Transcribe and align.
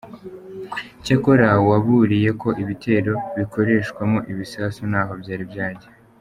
Cyakora 1.03 1.47
waburiye 1.69 2.29
ko 2.41 2.49
ibitero 2.63 3.13
bikoreshwamo 3.37 4.19
ibisasu 4.31 4.81
ntaho 4.91 5.13
byari 5.21 5.45
byajya. 5.51 5.89